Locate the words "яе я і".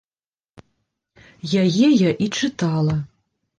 1.65-2.33